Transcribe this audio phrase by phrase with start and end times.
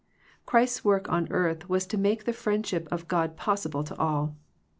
[0.47, 4.35] Christ's work on earth was to make the friendship of God possible to all.